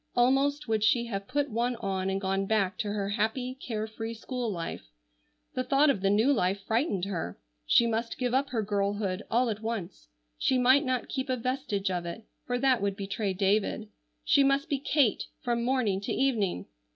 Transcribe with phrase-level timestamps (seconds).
[0.15, 4.15] Almost would she have put one on and gone back to her happy care free
[4.15, 4.89] school life.
[5.53, 7.37] The thought of the new life frightened her.
[7.67, 10.07] She must give up her girlhood all at once.
[10.39, 13.89] She might not keep a vestige of it, for that would betray David.
[14.23, 16.65] She must be Kate from morning to evening.